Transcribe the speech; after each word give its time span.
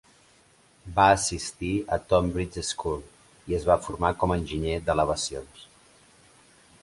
Va 0.99 1.03
assistir 1.17 1.73
a 1.97 1.99
Tonbridge 2.13 2.63
School 2.71 3.05
i 3.53 3.59
es 3.59 3.69
va 3.71 3.77
formar 3.89 4.11
com 4.23 4.35
enginyer 4.37 4.75
d"elevacions. 4.87 5.69